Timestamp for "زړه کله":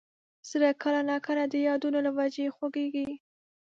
0.49-1.01